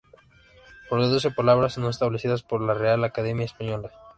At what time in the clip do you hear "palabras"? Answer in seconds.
1.29-1.77